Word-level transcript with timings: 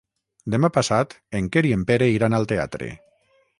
Demà 0.55 0.69
passat 0.77 1.13
en 1.41 1.51
Quer 1.57 1.63
i 1.71 1.75
en 1.77 1.85
Pere 1.93 2.09
iran 2.17 2.39
al 2.41 2.51
teatre. 2.55 2.93